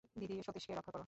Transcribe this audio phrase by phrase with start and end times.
[0.19, 0.99] দিদি, সতীশকে রক্ষা করো।